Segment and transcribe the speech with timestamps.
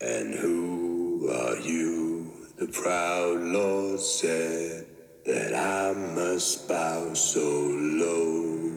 [0.00, 2.30] And who are you?
[2.56, 4.86] The proud Lord said
[5.26, 8.70] that I must bow so low.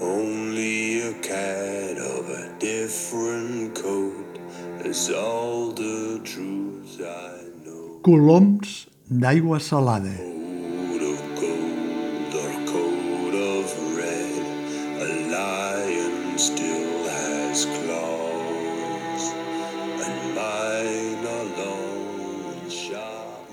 [0.00, 4.38] Only a cat of a different coat
[4.84, 8.00] is all the truth I know.
[8.02, 10.31] Coloms d'aigua salada.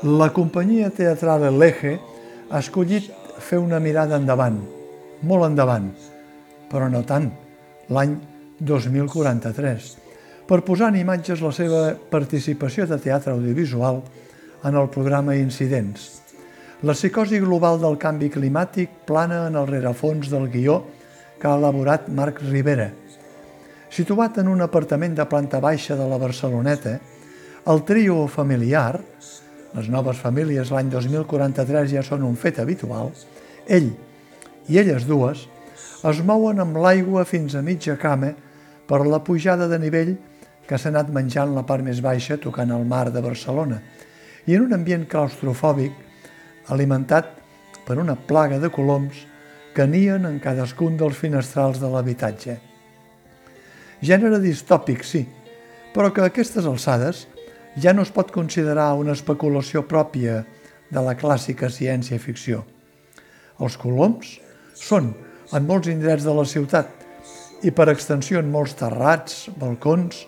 [0.00, 1.90] La companyia teatral L'Eje
[2.48, 4.54] ha escollit fer una mirada endavant,
[5.28, 5.90] molt endavant,
[6.70, 7.26] però no tant,
[7.92, 8.14] l'any
[8.64, 9.90] 2043,
[10.48, 14.00] per posar en imatges la seva participació de teatre audiovisual
[14.64, 16.08] en el programa Incidents.
[16.80, 20.78] La psicosi global del canvi climàtic plana en el rerefons del guió
[21.36, 22.88] que ha elaborat Marc Rivera.
[23.92, 26.96] Situat en un apartament de planta baixa de la Barceloneta,
[27.68, 29.02] el trio familiar,
[29.76, 33.12] les noves famílies l'any 2043 ja són un fet habitual,
[33.66, 33.92] ell
[34.70, 35.46] i elles dues
[36.10, 38.32] es mouen amb l'aigua fins a mitja cama
[38.88, 40.14] per la pujada de nivell
[40.66, 43.80] que s'ha anat menjant la part més baixa tocant el mar de Barcelona
[44.46, 47.36] i en un ambient claustrofòbic alimentat
[47.86, 49.26] per una plaga de coloms
[49.74, 52.56] que nien en cadascun dels finestrals de l'habitatge.
[54.02, 55.24] Gènere distòpic, sí,
[55.94, 57.26] però que a aquestes alçades
[57.80, 60.42] ja no es pot considerar una especulació pròpia
[60.90, 62.64] de la clàssica ciència-ficció.
[63.60, 64.36] Els coloms
[64.76, 65.12] són,
[65.52, 66.90] en molts indrets de la ciutat,
[67.62, 70.24] i per extensió en molts terrats, balcons,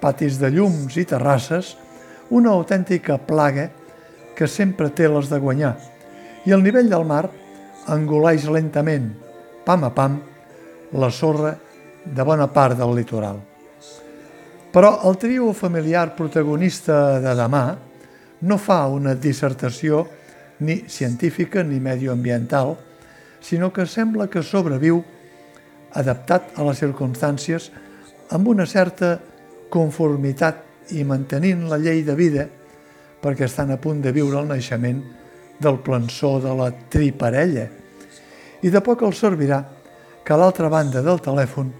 [0.00, 1.74] patis de llums i terrasses,
[2.30, 3.68] una autèntica plaga
[4.38, 5.74] que sempre té les de guanyar,
[6.46, 7.26] i el nivell del mar
[7.90, 9.10] engoleix lentament,
[9.66, 10.20] pam a pam,
[10.94, 11.56] la sorra
[12.06, 13.49] de bona part del litoral.
[14.70, 17.64] Però el trio familiar protagonista de demà
[18.46, 20.04] no fa una dissertació
[20.60, 22.76] ni científica ni medioambiental,
[23.40, 25.02] sinó que sembla que sobreviu
[25.98, 27.70] adaptat a les circumstàncies
[28.30, 29.16] amb una certa
[29.70, 32.46] conformitat i mantenint la llei de vida
[33.20, 35.02] perquè estan a punt de viure el naixement
[35.60, 37.66] del plançó de la triparella.
[38.62, 39.64] I de poc els servirà
[40.24, 41.72] que a l'altra banda del telèfon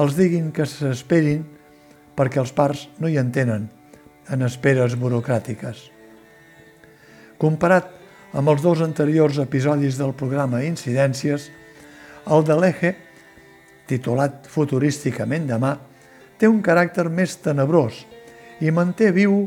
[0.00, 1.44] els diguin que s'esperin
[2.20, 3.70] perquè els parts no hi entenen
[4.28, 5.86] en esperes burocràtiques.
[7.40, 7.86] Comparat
[8.36, 11.46] amb els dos anteriors episodis del programa Incidències,
[12.28, 12.90] el de l'Eje,
[13.88, 15.78] titulat futurísticament demà,
[16.36, 18.02] té un caràcter més tenebrós
[18.60, 19.46] i manté viu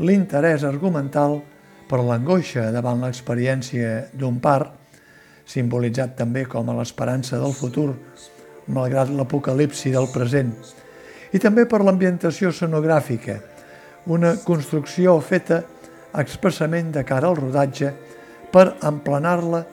[0.00, 1.42] l'interès argumental
[1.90, 4.72] per l'angoixa davant l'experiència d'un part,
[5.44, 7.90] simbolitzat també com a l'esperança del futur,
[8.72, 10.54] malgrat l'apocalipsi del present,
[11.34, 13.40] i també per l'ambientació sonogràfica,
[14.06, 15.62] una construcció feta
[16.14, 17.90] expressament de cara al rodatge
[18.54, 19.64] per emplenar-la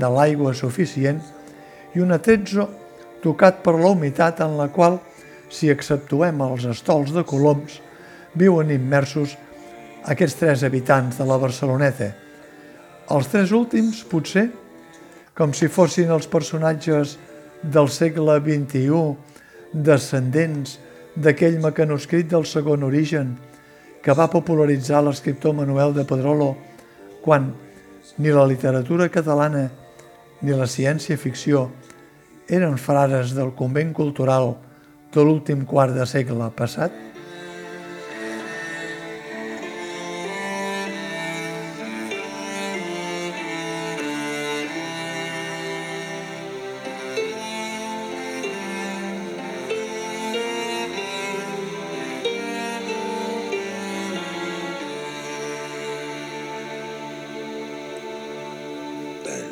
[0.00, 1.20] de l'aigua suficient
[1.94, 2.68] i un atrezzo
[3.20, 4.98] tocat per la humitat en la qual,
[5.50, 7.80] si exceptuem els estols de coloms,
[8.38, 9.36] viuen immersos
[10.08, 12.12] aquests tres habitants de la Barceloneta.
[13.10, 14.46] Els tres últims, potser,
[15.36, 17.18] com si fossin els personatges
[17.60, 19.02] del segle XXI,
[19.74, 20.78] descendents
[21.20, 23.34] d'aquell mecanoscrit del segon origen
[24.00, 26.54] que va popularitzar l'escriptor Manuel de Pedrolo
[27.20, 27.50] quan
[28.16, 29.66] ni la literatura catalana
[30.40, 31.66] ni la ciència-ficció
[32.48, 34.54] eren frares del convent cultural
[35.12, 36.94] de l'últim quart de segle passat?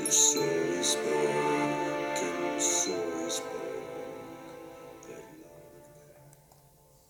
[0.08, 0.57] pessoa.